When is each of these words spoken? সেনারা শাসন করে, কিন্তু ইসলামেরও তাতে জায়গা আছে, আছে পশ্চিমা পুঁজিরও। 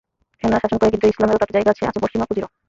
সেনারা 0.39 0.61
শাসন 0.63 0.77
করে, 0.79 0.91
কিন্তু 0.93 1.05
ইসলামেরও 1.11 1.41
তাতে 1.41 1.55
জায়গা 1.55 1.69
আছে, 1.73 1.83
আছে 1.89 1.99
পশ্চিমা 2.03 2.27
পুঁজিরও। 2.27 2.51